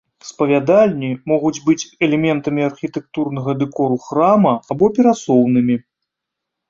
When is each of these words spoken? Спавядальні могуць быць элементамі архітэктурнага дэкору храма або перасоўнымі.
Спавядальні 0.27 1.09
могуць 1.31 1.59
быць 1.67 1.87
элементамі 2.07 2.61
архітэктурнага 2.69 3.51
дэкору 3.63 3.97
храма 4.07 4.53
або 4.73 4.85
перасоўнымі. 5.01 5.75